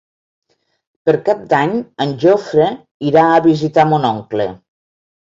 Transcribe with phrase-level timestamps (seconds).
[1.09, 2.73] Per Cap d'Any en Jofre
[3.13, 4.53] irà a visitar mon oncle.